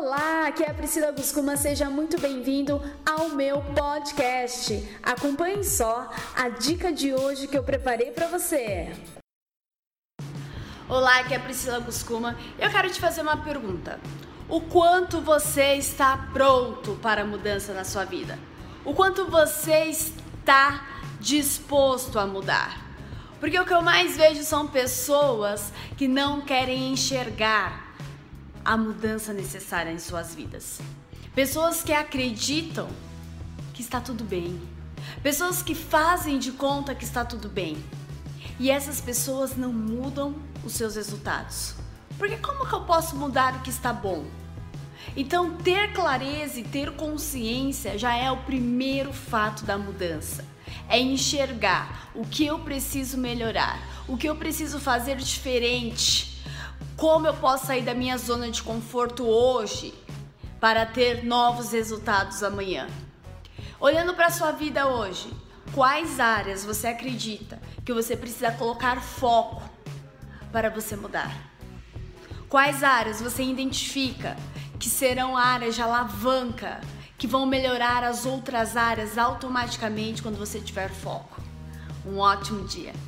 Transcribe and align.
Olá, 0.00 0.46
aqui 0.46 0.62
é 0.62 0.70
a 0.70 0.74
Priscila 0.74 1.10
Guscuma, 1.10 1.56
seja 1.56 1.90
muito 1.90 2.20
bem-vindo 2.20 2.80
ao 3.04 3.30
meu 3.30 3.60
podcast. 3.74 4.88
Acompanhe 5.02 5.64
só 5.64 6.08
a 6.36 6.48
dica 6.50 6.92
de 6.92 7.12
hoje 7.12 7.48
que 7.48 7.58
eu 7.58 7.64
preparei 7.64 8.12
para 8.12 8.28
você. 8.28 8.92
Olá, 10.88 11.18
aqui 11.18 11.34
é 11.34 11.36
a 11.36 11.40
Priscila 11.40 11.80
Guscuma. 11.80 12.38
Eu 12.60 12.70
quero 12.70 12.88
te 12.90 13.00
fazer 13.00 13.22
uma 13.22 13.38
pergunta. 13.38 13.98
O 14.48 14.60
quanto 14.60 15.20
você 15.20 15.74
está 15.74 16.28
pronto 16.32 16.94
para 17.02 17.22
a 17.22 17.26
mudança 17.26 17.74
na 17.74 17.82
sua 17.82 18.04
vida? 18.04 18.38
O 18.84 18.94
quanto 18.94 19.28
você 19.28 19.86
está 19.86 20.86
disposto 21.18 22.20
a 22.20 22.26
mudar? 22.26 22.86
Porque 23.40 23.58
o 23.58 23.66
que 23.66 23.74
eu 23.74 23.82
mais 23.82 24.16
vejo 24.16 24.44
são 24.44 24.68
pessoas 24.68 25.72
que 25.96 26.06
não 26.06 26.40
querem 26.40 26.92
enxergar 26.92 27.87
a 28.68 28.76
mudança 28.76 29.32
necessária 29.32 29.90
em 29.90 29.98
suas 29.98 30.34
vidas. 30.34 30.78
Pessoas 31.34 31.82
que 31.82 31.90
acreditam 31.90 32.86
que 33.72 33.80
está 33.80 33.98
tudo 33.98 34.24
bem. 34.24 34.60
Pessoas 35.22 35.62
que 35.62 35.74
fazem 35.74 36.38
de 36.38 36.52
conta 36.52 36.94
que 36.94 37.02
está 37.02 37.24
tudo 37.24 37.48
bem. 37.48 37.82
E 38.60 38.70
essas 38.70 39.00
pessoas 39.00 39.56
não 39.56 39.72
mudam 39.72 40.34
os 40.62 40.74
seus 40.74 40.96
resultados. 40.96 41.76
Porque 42.18 42.36
como 42.36 42.68
que 42.68 42.74
eu 42.74 42.82
posso 42.82 43.16
mudar 43.16 43.56
o 43.56 43.60
que 43.60 43.70
está 43.70 43.90
bom? 43.90 44.26
Então, 45.16 45.56
ter 45.56 45.94
clareza 45.94 46.60
e 46.60 46.62
ter 46.62 46.94
consciência 46.94 47.96
já 47.96 48.14
é 48.14 48.30
o 48.30 48.36
primeiro 48.42 49.14
fato 49.14 49.64
da 49.64 49.78
mudança 49.78 50.44
é 50.90 51.00
enxergar 51.00 52.10
o 52.14 52.26
que 52.26 52.44
eu 52.44 52.58
preciso 52.58 53.16
melhorar, 53.16 53.80
o 54.06 54.16
que 54.16 54.28
eu 54.28 54.36
preciso 54.36 54.78
fazer 54.78 55.16
diferente, 55.16 56.38
como 56.98 57.28
eu 57.28 57.34
posso 57.34 57.66
sair 57.66 57.82
da 57.82 57.94
minha 57.94 58.18
zona 58.18 58.50
de 58.50 58.60
conforto 58.60 59.24
hoje 59.24 59.94
para 60.60 60.84
ter 60.84 61.24
novos 61.24 61.70
resultados 61.70 62.42
amanhã. 62.42 62.88
Olhando 63.78 64.14
para 64.14 64.32
sua 64.32 64.50
vida 64.50 64.88
hoje, 64.88 65.32
quais 65.72 66.18
áreas 66.18 66.64
você 66.64 66.88
acredita 66.88 67.62
que 67.84 67.92
você 67.94 68.16
precisa 68.16 68.50
colocar 68.50 69.00
foco 69.00 69.62
para 70.50 70.68
você 70.68 70.96
mudar? 70.96 71.32
Quais 72.48 72.82
áreas 72.82 73.22
você 73.22 73.44
identifica 73.44 74.36
que 74.76 74.88
serão 74.88 75.36
áreas 75.36 75.76
de 75.76 75.82
alavanca 75.82 76.80
que 77.16 77.28
vão 77.28 77.46
melhorar 77.46 78.02
as 78.02 78.26
outras 78.26 78.76
áreas 78.76 79.18
automaticamente 79.18 80.22
quando 80.22 80.38
você 80.38 80.60
tiver 80.60 80.88
foco. 80.88 81.40
Um 82.06 82.18
ótimo 82.18 82.66
dia! 82.66 82.92